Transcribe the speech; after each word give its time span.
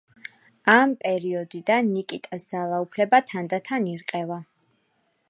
ამ 0.75 0.93
პერიოდიდან 1.03 1.91
ნიკიტას 1.97 2.45
ძალაუფლება 2.53 3.21
თანდათან 3.33 3.87
ირყევა. 3.93 4.39